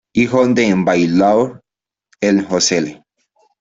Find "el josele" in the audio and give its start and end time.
2.21-3.03